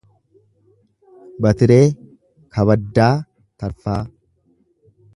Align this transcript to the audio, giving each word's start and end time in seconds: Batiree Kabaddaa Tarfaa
Batiree 1.47 1.83
Kabaddaa 2.57 3.13
Tarfaa 3.61 4.03